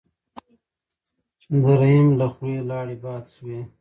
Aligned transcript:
د 1.63 1.65
رحیم 1.79 2.07
له 2.19 2.27
خولې 2.33 2.59
لاړې 2.69 2.95
باد 3.03 3.23
شوې. 3.35 3.59